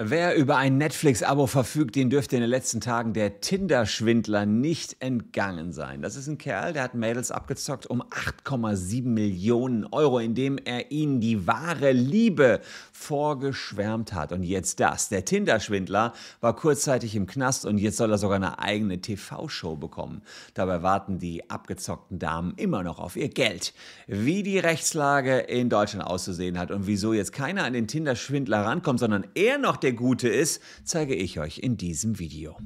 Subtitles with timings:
[0.00, 5.72] Wer über ein Netflix-Abo verfügt, den dürfte in den letzten Tagen der Tinder-Schwindler nicht entgangen
[5.72, 6.02] sein.
[6.02, 11.20] Das ist ein Kerl, der hat Mädels abgezockt um 8,7 Millionen Euro, indem er ihnen
[11.20, 12.60] die wahre Liebe
[12.92, 14.30] vorgeschwärmt hat.
[14.30, 15.08] Und jetzt das.
[15.08, 20.22] Der Tinder-Schwindler war kurzzeitig im Knast und jetzt soll er sogar eine eigene TV-Show bekommen.
[20.54, 23.74] Dabei warten die abgezockten Damen immer noch auf ihr Geld.
[24.06, 29.00] Wie die Rechtslage in Deutschland auszusehen hat und wieso jetzt keiner an den Tinder-Schwindler rankommt,
[29.00, 32.58] sondern er noch der der gute ist, zeige ich euch in diesem Video.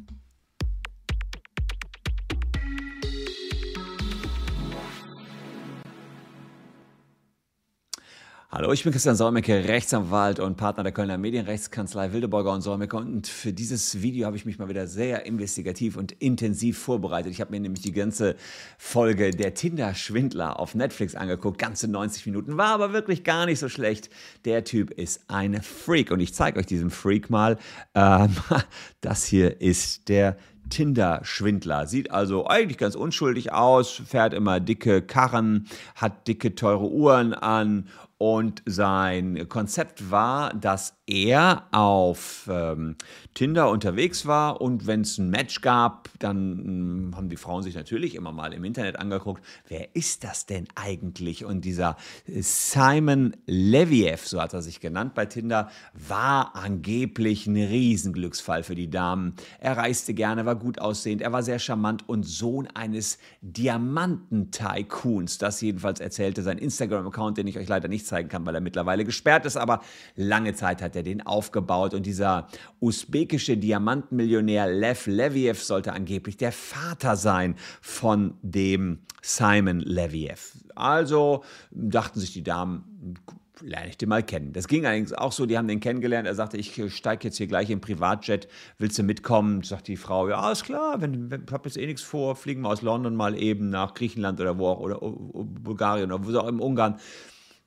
[8.55, 12.99] Hallo, ich bin Christian Solmecke, Rechtsanwalt und Partner der Kölner Medienrechtskanzlei Wildeborger und Solmecke.
[12.99, 17.33] Und für dieses Video habe ich mich mal wieder sehr investigativ und intensiv vorbereitet.
[17.33, 18.37] Ich habe mir nämlich die ganze
[18.77, 21.59] Folge der Tinder-Schwindler auf Netflix angeguckt.
[21.59, 22.59] Ganze 90 Minuten.
[22.59, 24.11] War aber wirklich gar nicht so schlecht.
[24.45, 26.11] Der Typ ist ein Freak.
[26.11, 27.57] Und ich zeige euch diesen Freak mal.
[27.95, 28.37] Ähm,
[29.01, 30.37] das hier ist der
[30.69, 31.87] Tinder-Schwindler.
[31.87, 37.89] Sieht also eigentlich ganz unschuldig aus, fährt immer dicke Karren, hat dicke, teure Uhren an
[38.23, 42.95] und sein Konzept war, dass er auf ähm,
[43.35, 47.75] Tinder unterwegs war und wenn es ein Match gab, dann mh, haben die Frauen sich
[47.75, 51.45] natürlich immer mal im Internet angeguckt, wer ist das denn eigentlich?
[51.45, 51.97] Und dieser
[52.29, 58.89] Simon Leviev, so hat er sich genannt bei Tinder, war angeblich ein Riesenglücksfall für die
[58.89, 59.35] Damen.
[59.59, 65.39] Er reiste gerne, war gut aussehend, er war sehr charmant und Sohn eines Diamanten-Tycoons.
[65.39, 69.05] Das jedenfalls erzählte sein Instagram-Account, den ich euch leider nicht zeigen kann, weil er mittlerweile
[69.05, 69.81] gesperrt ist, aber
[70.17, 72.47] lange Zeit hat er den aufgebaut und dieser
[72.81, 80.53] usbekische Diamantenmillionär Lev Leviev sollte angeblich der Vater sein von dem Simon Leviev.
[80.75, 83.17] Also dachten sich die Damen,
[83.63, 84.53] lerne ich den mal kennen.
[84.53, 86.27] Das ging allerdings auch so, die haben den kennengelernt.
[86.27, 89.63] Er sagte, ich steige jetzt hier gleich im Privatjet, willst du mitkommen?
[89.63, 92.63] Sagt die Frau, ja, ist klar, wenn, wenn ich habe jetzt eh nichts vor, fliegen
[92.63, 96.49] wir aus London mal eben nach Griechenland oder wo auch, oder Bulgarien oder wo auch
[96.49, 96.97] im Ungarn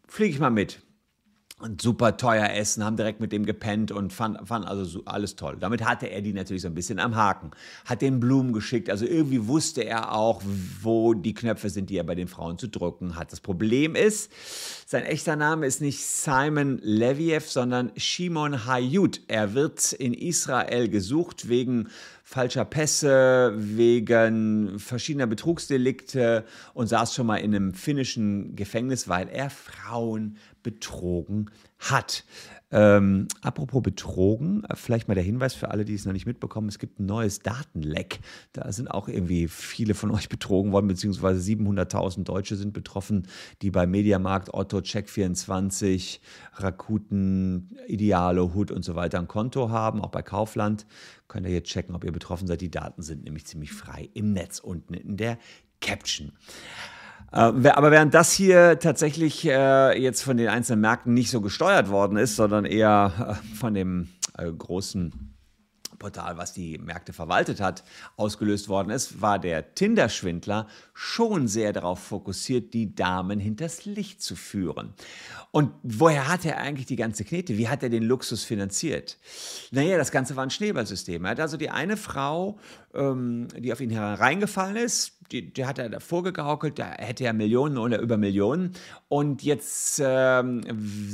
[0.08, 0.85] fliege ich mal mit.
[1.58, 5.38] Und super teuer essen, haben direkt mit dem gepennt und fand, fand also so alles
[5.38, 5.56] toll.
[5.58, 7.52] Damit hatte er die natürlich so ein bisschen am Haken.
[7.86, 10.42] Hat den Blumen geschickt, also irgendwie wusste er auch,
[10.82, 13.32] wo die Knöpfe sind, die er bei den Frauen zu drücken hat.
[13.32, 14.34] Das Problem ist,
[14.86, 19.22] sein echter Name ist nicht Simon Leviev, sondern Shimon Hayut.
[19.30, 21.88] Er wird in Israel gesucht wegen
[22.22, 26.44] falscher Pässe, wegen verschiedener Betrugsdelikte
[26.74, 32.26] und saß schon mal in einem finnischen Gefängnis, weil er Frauen betrogen hat.
[32.72, 36.80] Ähm, apropos betrogen, vielleicht mal der Hinweis für alle, die es noch nicht mitbekommen, es
[36.80, 38.20] gibt ein neues Datenleck.
[38.52, 43.28] Da sind auch irgendwie viele von euch betrogen worden, beziehungsweise 700.000 Deutsche sind betroffen,
[43.62, 46.20] die bei Mediamarkt, Otto, Check24,
[46.56, 50.88] Rakuten, Ideale, Hut und so weiter ein Konto haben, auch bei Kaufland.
[51.28, 52.62] Könnt ihr jetzt checken, ob ihr betroffen seid.
[52.62, 55.38] Die Daten sind nämlich ziemlich frei im Netz unten in der
[55.82, 56.32] Caption.
[57.32, 61.90] Äh, aber während das hier tatsächlich äh, jetzt von den einzelnen Märkten nicht so gesteuert
[61.90, 64.10] worden ist, sondern eher äh, von dem
[64.58, 65.36] großen
[65.98, 67.84] Portal, was die Märkte verwaltet hat,
[68.18, 74.36] ausgelöst worden ist, war der Tinder-Schwindler schon sehr darauf fokussiert, die Damen hinters Licht zu
[74.36, 74.94] führen.
[75.52, 77.58] Und woher hat er eigentlich die ganze Knete?
[77.58, 79.18] Wie hat er den Luxus finanziert?
[79.72, 81.24] Naja, das Ganze war ein Schneeballsystem.
[81.24, 82.60] Er hat also die eine Frau,
[82.94, 87.34] ähm, die auf ihn hereingefallen ist, die, die hat er davor gegaukelt, da hätte er
[87.34, 88.74] Millionen oder über Millionen.
[89.08, 90.62] Und jetzt ähm,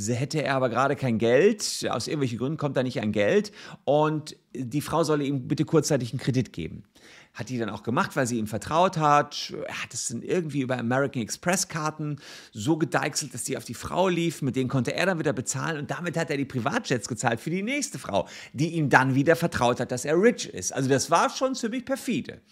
[0.06, 1.86] hätte er aber gerade kein Geld.
[1.90, 3.52] Aus irgendwelchen Gründen kommt da nicht an Geld.
[3.84, 6.84] Und die Frau solle ihm bitte kurzzeitig einen Kredit geben.
[7.32, 9.54] Hat die dann auch gemacht, weil sie ihm vertraut hat.
[9.66, 12.18] Er hat es dann irgendwie über American Express Karten
[12.52, 14.42] so gedeichselt, dass die auf die Frau lief.
[14.42, 17.48] Mit denen konnte er dann wieder bezahlen und damit hat er die Privatjets gezahlt für
[17.48, 20.74] die nächste Frau, die ihm dann wieder vertraut hat, dass er rich ist.
[20.74, 22.42] Also das war schon ziemlich perfide.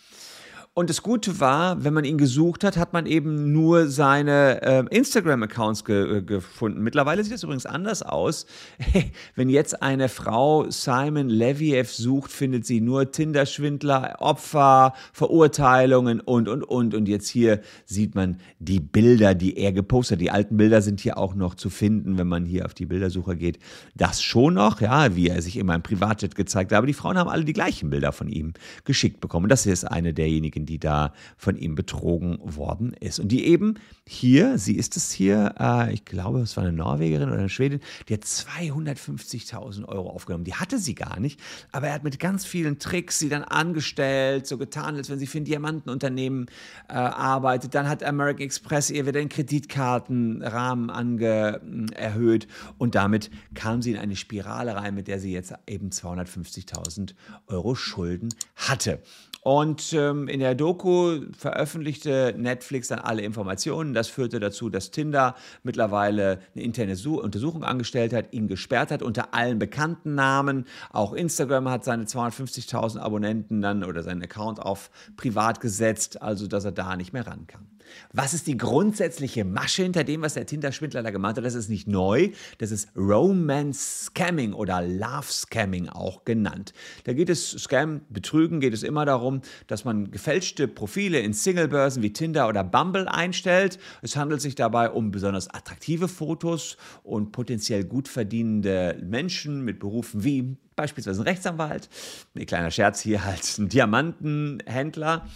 [0.81, 4.97] Und das Gute war, wenn man ihn gesucht hat, hat man eben nur seine äh,
[4.97, 6.81] Instagram-Accounts ge äh, gefunden.
[6.81, 8.47] Mittlerweile sieht es übrigens anders aus.
[9.35, 16.65] wenn jetzt eine Frau Simon Leviev sucht, findet sie nur Tinder-Schwindler, Opfer, Verurteilungen und, und,
[16.65, 16.95] und.
[16.95, 20.23] Und jetzt hier sieht man die Bilder, die er gepostet hat.
[20.23, 23.37] Die alten Bilder sind hier auch noch zu finden, wenn man hier auf die Bildersuche
[23.37, 23.59] geht.
[23.97, 26.79] Das schon noch, ja, wie er sich immer im Privatjet gezeigt hat.
[26.79, 28.55] Aber die Frauen haben alle die gleichen Bilder von ihm
[28.87, 29.51] geschickt bekommen.
[29.51, 33.19] Das ist eine derjenigen, die da von ihm betrogen worden ist.
[33.19, 33.75] Und die eben
[34.07, 37.81] hier, sie ist es hier, äh, ich glaube, es war eine Norwegerin oder eine Schwedin,
[38.09, 40.45] die hat 250.000 Euro aufgenommen.
[40.45, 41.41] Die hatte sie gar nicht,
[41.73, 45.27] aber er hat mit ganz vielen Tricks sie dann angestellt, so getan, als wenn sie
[45.27, 46.47] für ein Diamantenunternehmen
[46.89, 47.75] äh, arbeitet.
[47.75, 52.47] Dann hat American Express ihr wieder den Kreditkartenrahmen ange, äh, erhöht
[52.79, 57.15] und damit kam sie in eine Spirale rein, mit der sie jetzt eben 250.000
[57.49, 59.03] Euro Schulden hatte.
[59.43, 63.95] Und ähm, in der Doku veröffentlichte Netflix dann alle Informationen.
[63.95, 69.35] Das führte dazu, dass Tinder mittlerweile eine interne Untersuchung angestellt hat, ihn gesperrt hat unter
[69.35, 70.67] allen bekannten Namen.
[70.91, 76.65] Auch Instagram hat seine 250.000 Abonnenten dann oder seinen Account auf privat gesetzt, also dass
[76.65, 77.67] er da nicht mehr rankam.
[78.13, 81.45] Was ist die grundsätzliche Masche hinter dem, was der Tinder-Schwindler da gemacht hat?
[81.45, 86.73] Das ist nicht neu, das ist Romance Scamming oder Love Scamming auch genannt.
[87.05, 92.03] Da geht es, Scam, Betrügen, geht es immer darum, dass man gefälschte Profile in Singlebörsen
[92.03, 93.79] wie Tinder oder Bumble einstellt.
[94.03, 100.25] Es handelt sich dabei um besonders attraktive Fotos und potenziell gut verdienende Menschen mit Berufen
[100.25, 101.89] wie beispielsweise ein Rechtsanwalt,
[102.35, 105.27] ein kleiner Scherz hier halt ein Diamantenhändler.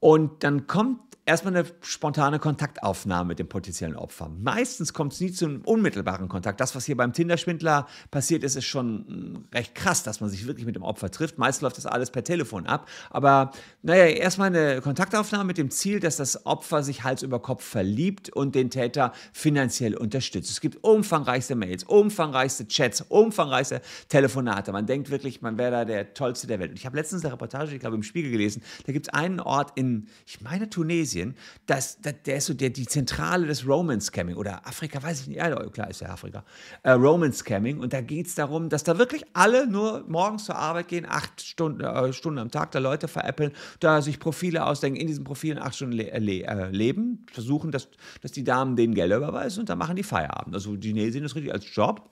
[0.00, 4.28] Und dann kommt erstmal eine spontane Kontaktaufnahme mit dem potenziellen Opfer.
[4.28, 6.60] Meistens kommt es nie zu einem unmittelbaren Kontakt.
[6.60, 10.46] Das, was hier beim Tinder-Schwindler passiert ist, ist schon hm, recht krass, dass man sich
[10.46, 11.36] wirklich mit dem Opfer trifft.
[11.36, 12.88] Meist läuft das alles per Telefon ab.
[13.10, 13.50] Aber
[13.82, 18.30] naja, erstmal eine Kontaktaufnahme mit dem Ziel, dass das Opfer sich Hals über Kopf verliebt
[18.30, 20.50] und den Täter finanziell unterstützt.
[20.50, 24.70] Es gibt umfangreichste Mails, umfangreichste Chats, umfangreichste Telefonate.
[24.70, 26.70] Man denkt wirklich, man wäre da der Tollste der Welt.
[26.70, 29.40] Und ich habe letztens eine Reportage, ich glaube im Spiegel gelesen, da gibt es einen
[29.40, 31.34] Ort in, ich meine Tunesien, Tunesien,
[31.66, 35.28] das, das, der ist so der, die Zentrale des Romance Scamming oder Afrika, weiß ich
[35.28, 36.44] nicht, ja, klar ist ja Afrika,
[36.82, 40.56] äh, Romance Scamming und da geht es darum, dass da wirklich alle nur morgens zur
[40.56, 45.00] Arbeit gehen, acht Stunden, äh, Stunden am Tag, da Leute veräppeln, da sich Profile ausdenken,
[45.00, 47.88] in diesen Profilen acht Stunden le le äh, leben, versuchen, dass,
[48.20, 50.54] dass die Damen denen Geld überweisen und dann machen die Feierabend.
[50.54, 52.10] Also die sehen das richtig als Job.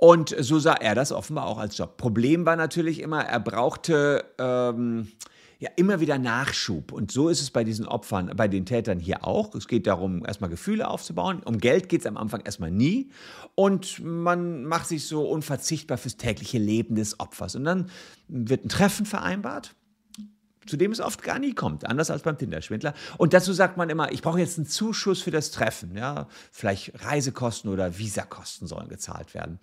[0.00, 1.96] Und so sah er das offenbar auch als Job.
[1.96, 5.08] Problem war natürlich immer, er brauchte ähm,
[5.64, 6.92] ja immer wieder Nachschub.
[6.92, 9.54] Und so ist es bei diesen Opfern, bei den Tätern hier auch.
[9.54, 11.42] Es geht darum, erstmal Gefühle aufzubauen.
[11.44, 13.10] Um Geld geht es am Anfang erstmal nie.
[13.54, 17.56] Und man macht sich so unverzichtbar fürs tägliche Leben des Opfers.
[17.56, 17.90] Und dann
[18.28, 19.74] wird ein Treffen vereinbart
[20.66, 22.94] zu dem es oft gar nie kommt, anders als beim Tinder-Schwindler.
[23.18, 25.96] Und dazu sagt man immer, ich brauche jetzt einen Zuschuss für das Treffen.
[25.96, 26.28] Ja?
[26.50, 29.58] Vielleicht Reisekosten oder Visakosten sollen gezahlt werden.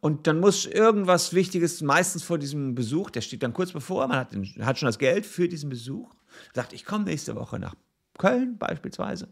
[0.00, 4.18] Und dann muss irgendwas Wichtiges, meistens vor diesem Besuch, der steht dann kurz bevor, man
[4.18, 6.12] hat, hat schon das Geld für diesen Besuch,
[6.52, 7.74] sagt, ich komme nächste Woche nach
[8.18, 9.28] Köln beispielsweise.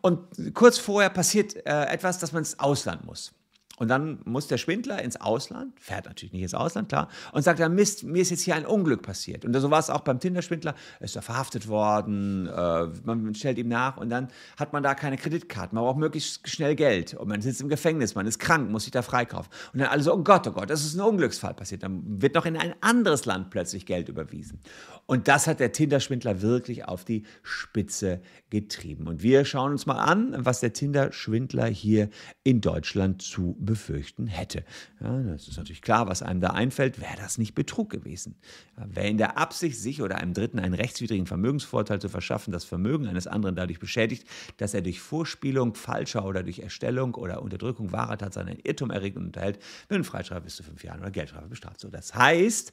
[0.00, 3.32] Und kurz vorher passiert äh, etwas, dass man ins Ausland muss.
[3.76, 7.60] Und dann muss der Schwindler ins Ausland, fährt natürlich nicht ins Ausland, klar, und sagt
[7.60, 9.44] dann, Mist, mir ist jetzt hier ein Unglück passiert.
[9.44, 13.68] Und so war es auch beim Tinder-Schwindler, ist er verhaftet worden, äh, man stellt ihm
[13.68, 14.28] nach und dann
[14.58, 18.14] hat man da keine Kreditkarten, man braucht möglichst schnell Geld und man sitzt im Gefängnis,
[18.14, 19.52] man ist krank, muss sich da freikaufen.
[19.72, 21.82] Und dann alle so, oh Gott, oh Gott, das ist ein Unglücksfall passiert.
[21.82, 24.60] Dann wird noch in ein anderes Land plötzlich Geld überwiesen.
[25.06, 28.20] Und das hat der Tinder-Schwindler wirklich auf die Spitze
[28.50, 29.06] getrieben.
[29.06, 32.08] Und wir schauen uns mal an, was der Tinder-Schwindler hier
[32.42, 34.64] in Deutschland zu befürchten hätte.
[35.00, 38.36] Ja, das ist natürlich klar, was einem da einfällt, wäre das nicht Betrug gewesen.
[38.76, 42.64] Ja, wer in der Absicht, sich oder einem Dritten einen rechtswidrigen Vermögensvorteil zu verschaffen, das
[42.64, 44.26] Vermögen eines anderen dadurch beschädigt,
[44.56, 49.16] dass er durch Vorspielung falscher oder durch Erstellung oder Unterdrückung wahrer Tatsachen einen Irrtum erregt
[49.16, 49.58] und unterhält,
[49.88, 51.80] wird ein Freistrafe bis zu fünf Jahren oder Geldstrafe bestraft.
[51.80, 52.72] So, das heißt,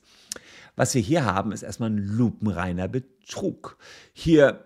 [0.76, 3.78] was wir hier haben, ist erstmal ein lupenreiner Betrug.
[4.14, 4.66] Hier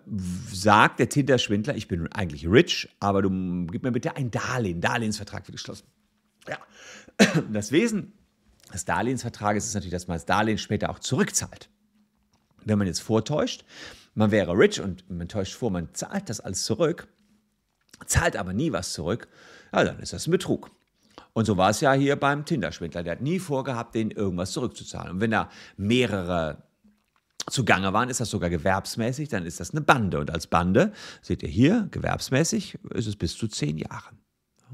[0.51, 3.29] sagt der Tinder-Schwindler, ich bin eigentlich rich, aber du
[3.67, 4.81] gib mir bitte ein Darlehen.
[4.81, 5.85] Darlehensvertrag wird geschlossen.
[6.49, 6.57] Ja.
[7.51, 8.13] Das Wesen
[8.73, 11.69] des Darlehensvertrages ist natürlich, dass man das Darlehen später auch zurückzahlt.
[12.65, 13.63] Wenn man jetzt vortäuscht,
[14.13, 17.07] man wäre rich und man täuscht vor, man zahlt das alles zurück,
[18.05, 19.27] zahlt aber nie was zurück,
[19.73, 20.71] ja, dann ist das ein Betrug.
[21.33, 23.03] Und so war es ja hier beim Tinder-Schwindler.
[23.03, 25.11] Der hat nie vorgehabt, denen irgendwas zurückzuzahlen.
[25.11, 26.63] Und wenn da mehrere
[27.49, 30.19] zugange waren, ist das sogar gewerbsmäßig, dann ist das eine Bande.
[30.19, 34.19] Und als Bande, seht ihr hier, gewerbsmäßig ist es bis zu zehn Jahren.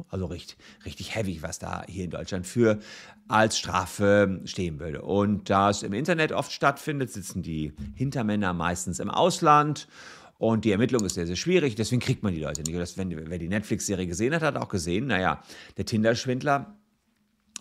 [0.10, 2.80] Also richtig, richtig heavy, was da hier in Deutschland für
[3.28, 5.02] als Strafe stehen würde.
[5.02, 9.88] Und da es im Internet oft stattfindet, sitzen die Hintermänner meistens im Ausland.
[10.38, 11.76] Und die Ermittlung ist sehr, sehr schwierig.
[11.76, 12.78] Deswegen kriegt man die Leute nicht.
[12.78, 15.42] Das, wenn, wer die Netflix-Serie gesehen hat, hat auch gesehen, naja,
[15.78, 16.76] der Tinder-Schwindler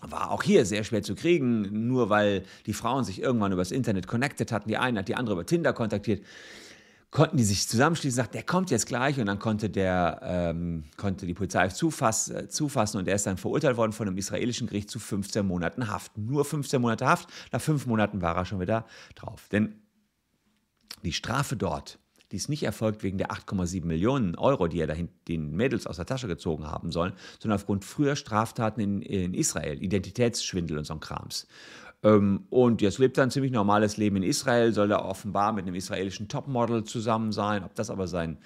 [0.01, 4.07] war auch hier sehr schwer zu kriegen, nur weil die Frauen sich irgendwann übers Internet
[4.07, 4.67] connected hatten.
[4.67, 6.23] Die eine hat die andere über Tinder kontaktiert
[7.13, 11.27] konnten die sich zusammenschließen, sagt, der kommt jetzt gleich und dann konnte der ähm, konnte
[11.27, 14.89] die Polizei zufass, äh, zufassen und er ist dann verurteilt worden von einem israelischen Gericht
[14.89, 16.17] zu 15 Monaten Haft.
[16.17, 17.29] Nur 15 Monate Haft.
[17.51, 19.47] Nach fünf Monaten war er schon wieder drauf.
[19.51, 19.75] Denn
[21.03, 21.99] Die Strafe dort,
[22.31, 25.97] die ist nicht erfolgt wegen der 8,7 Millionen Euro, die er dahin, den Mädels aus
[25.97, 30.93] der Tasche gezogen haben sollen, sondern aufgrund früher Straftaten in, in Israel, Identitätsschwindel und so
[30.93, 31.45] ein Krams.
[32.03, 35.65] Ähm, und jetzt lebt er ein ziemlich normales Leben in Israel, soll da offenbar mit
[35.65, 37.63] einem israelischen Topmodel zusammen sein.
[37.63, 38.37] Ob das aber sein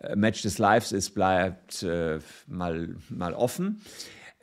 [0.00, 3.80] äh, Match des Lives ist, bleibt äh, mal, mal offen.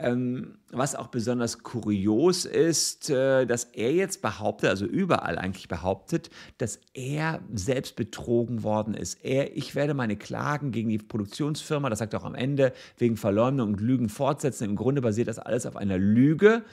[0.02, 6.30] Ähm, was auch besonders kurios ist, äh, dass er jetzt behauptet, also überall eigentlich behauptet,
[6.58, 9.26] dass er selbst betrogen worden ist.
[9.26, 13.18] Er, ich werde meine Klagen gegen die Produktionsfirma, das sagt er auch am Ende, wegen
[13.18, 14.64] Verleumdung und Lügen fortsetzen.
[14.64, 16.64] Im Grunde basiert das alles auf einer Lüge.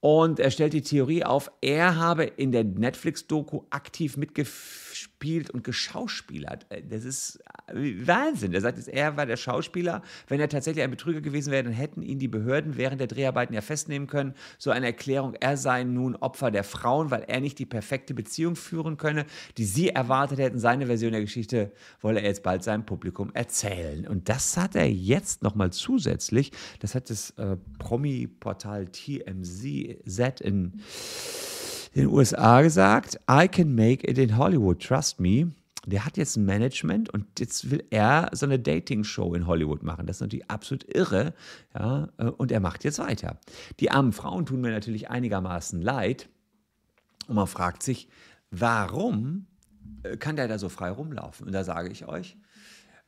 [0.00, 4.16] Und er stellt die Theorie auf, er habe in der Netflix-Doku aktiv
[4.98, 6.66] mitgespielt und geschauspielert.
[6.70, 8.52] Äh, das ist äh, Wahnsinn.
[8.52, 10.02] Er sagt, er war der Schauspieler.
[10.26, 13.54] Wenn er tatsächlich ein Betrüger gewesen wäre, dann hätten ihn die Behörden während der Dreharbeiten
[13.54, 14.34] ja festnehmen können.
[14.58, 18.56] So eine Erklärung, er sei nun Opfer der Frauen, weil er nicht die perfekte Beziehung
[18.56, 19.26] führen könne,
[19.56, 20.58] die sie erwartet hätten.
[20.58, 24.06] Seine Version der Geschichte wolle er jetzt bald seinem Publikum erzählen.
[24.06, 30.80] Und das hat er jetzt nochmal zusätzlich, das hat das äh, Promi-Portal TMZ in
[31.98, 35.52] den USA gesagt, I can make it in Hollywood, trust me.
[35.86, 40.06] Der hat jetzt ein Management und jetzt will er so eine Dating-Show in Hollywood machen.
[40.06, 41.34] Das ist natürlich absolut irre.
[41.74, 43.38] Ja, äh, und er macht jetzt weiter.
[43.80, 46.28] Die armen Frauen tun mir natürlich einigermaßen leid.
[47.26, 48.08] Und man fragt sich,
[48.50, 49.46] warum
[50.02, 51.46] äh, kann der da so frei rumlaufen?
[51.46, 52.36] Und da sage ich euch,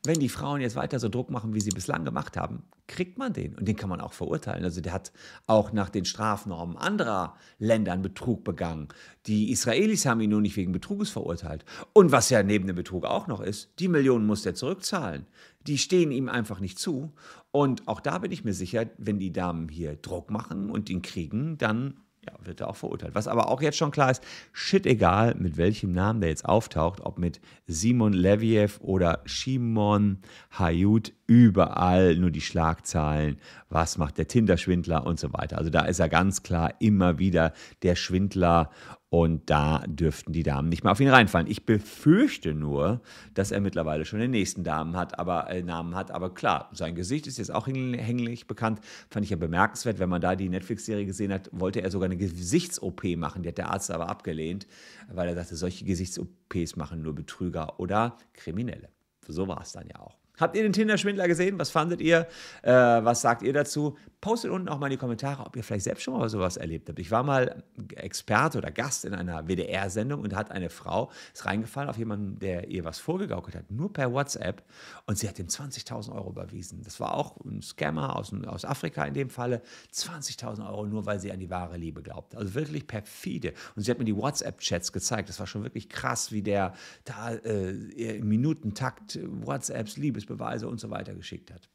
[0.04, 3.34] wenn die Frauen jetzt weiter so Druck machen, wie sie bislang gemacht haben, kriegt man
[3.34, 3.54] den.
[3.54, 4.64] Und den kann man auch verurteilen.
[4.64, 5.12] Also der hat
[5.46, 8.88] auch nach den Strafnormen anderer Länder einen Betrug begangen.
[9.26, 11.66] Die Israelis haben ihn nur nicht wegen Betruges verurteilt.
[11.92, 15.26] Und was ja neben dem Betrug auch noch ist, die Millionen muss er zurückzahlen.
[15.66, 17.12] Die stehen ihm einfach nicht zu.
[17.52, 21.02] Und auch da bin ich mir sicher, wenn die Damen hier Druck machen und ihn
[21.02, 23.14] kriegen, dann ja, wird er auch verurteilt.
[23.14, 24.22] Was aber auch jetzt schon klar ist,
[24.52, 30.18] shit egal, mit welchem Namen der jetzt auftaucht, ob mit Simon Leviev oder Shimon
[30.58, 35.56] Hayut, überall nur die Schlagzeilen, was macht der Tinder-Schwindler und so weiter.
[35.58, 38.70] Also da ist er ganz klar immer wieder der Schwindler
[39.10, 41.50] und da dürften die Damen nicht mehr auf ihn reinfallen.
[41.50, 43.00] Ich befürchte nur,
[43.34, 46.12] dass er mittlerweile schon den nächsten Damen hat, aber, äh, Namen hat.
[46.12, 48.80] Aber klar, sein Gesicht ist jetzt auch hinlänglich bekannt.
[49.10, 52.16] Fand ich ja bemerkenswert, wenn man da die Netflix-Serie gesehen hat, wollte er sogar eine
[52.16, 53.42] Gesichts-OP machen.
[53.42, 54.68] Die hat der Arzt aber abgelehnt,
[55.08, 58.90] weil er sagte, solche Gesichts-OPs machen nur Betrüger oder Kriminelle.
[59.26, 60.19] So war es dann ja auch.
[60.40, 61.58] Habt ihr den Tinder-Schwindler gesehen?
[61.58, 62.26] Was fandet ihr?
[62.62, 63.96] Äh, was sagt ihr dazu?
[64.20, 66.88] Postet unten auch mal in die Kommentare, ob ihr vielleicht selbst schon mal sowas erlebt
[66.88, 66.98] habt.
[66.98, 67.62] Ich war mal
[67.94, 72.68] Experte oder Gast in einer WDR-Sendung und hat eine Frau, ist reingefallen auf jemanden, der
[72.68, 74.62] ihr was vorgegaukelt hat, nur per WhatsApp
[75.06, 76.82] und sie hat ihm 20.000 Euro überwiesen.
[76.84, 79.62] Das war auch ein Scammer aus, aus Afrika in dem Falle.
[79.92, 82.36] 20.000 Euro nur, weil sie an die wahre Liebe glaubt.
[82.36, 83.54] Also wirklich perfide.
[83.74, 85.28] Und sie hat mir die WhatsApp-Chats gezeigt.
[85.28, 89.96] Das war schon wirklich krass, wie der da äh, im Minutentakt WhatsApps,
[90.30, 91.68] Liebesbeweise und so weiter geschickt hat.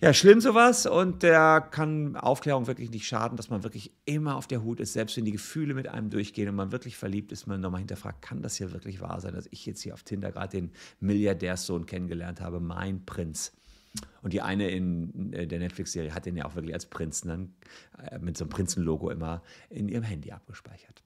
[0.00, 4.46] Ja, schlimm sowas und der kann Aufklärung wirklich nicht schaden, dass man wirklich immer auf
[4.46, 7.46] der Hut ist, selbst wenn die Gefühle mit einem durchgehen und man wirklich verliebt ist,
[7.46, 10.32] man nochmal hinterfragt, kann das hier wirklich wahr sein, dass ich jetzt hier auf Tinder
[10.32, 13.52] gerade den Milliardärssohn kennengelernt habe, mein Prinz.
[14.22, 17.54] Und die eine in äh, der Netflix-Serie hat den ja auch wirklich als Prinzen dann
[17.98, 21.02] äh, mit so einem Prinzenlogo immer in ihrem Handy abgespeichert.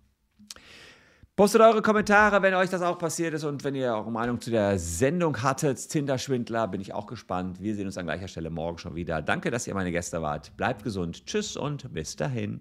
[1.36, 4.50] Postet eure Kommentare, wenn euch das auch passiert ist und wenn ihr eure Meinung zu
[4.52, 5.88] der Sendung hattet.
[5.88, 7.60] Tinder-Schwindler, bin ich auch gespannt.
[7.60, 9.20] Wir sehen uns an gleicher Stelle morgen schon wieder.
[9.20, 10.56] Danke, dass ihr meine Gäste wart.
[10.56, 11.26] Bleibt gesund.
[11.26, 12.60] Tschüss und bis dahin.